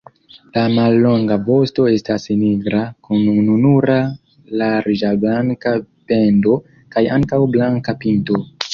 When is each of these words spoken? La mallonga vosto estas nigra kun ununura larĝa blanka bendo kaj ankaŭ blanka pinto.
La 0.53 0.61
mallonga 0.77 1.37
vosto 1.49 1.85
estas 1.97 2.25
nigra 2.39 2.81
kun 3.09 3.29
ununura 3.35 3.99
larĝa 4.65 5.15
blanka 5.27 5.77
bendo 5.93 6.61
kaj 6.97 7.09
ankaŭ 7.21 7.45
blanka 7.57 8.01
pinto. 8.05 8.45